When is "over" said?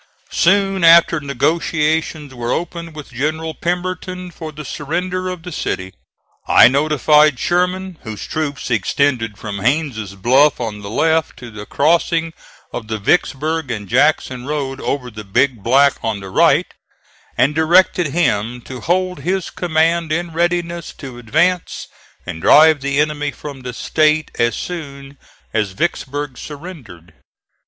14.81-15.11